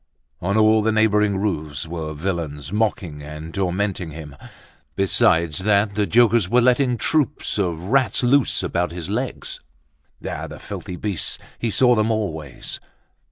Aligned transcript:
On 0.41 0.57
all 0.57 0.81
the 0.81 0.91
neighboring 0.91 1.37
roofs 1.37 1.85
were 1.85 2.13
villains 2.15 2.73
mocking 2.73 3.21
and 3.21 3.53
tormenting 3.53 4.09
him. 4.09 4.35
Besides 4.95 5.59
that, 5.59 5.93
the 5.93 6.07
jokers 6.07 6.49
were 6.49 6.59
letting 6.59 6.97
troops 6.97 7.59
of 7.59 7.77
rats 7.79 8.23
loose 8.23 8.63
about 8.63 8.91
his 8.91 9.11
legs. 9.11 9.59
Ah! 10.27 10.47
the 10.47 10.57
filthy 10.57 10.95
beasts, 10.95 11.37
he 11.59 11.69
saw 11.69 11.93
them 11.93 12.09
always! 12.09 12.79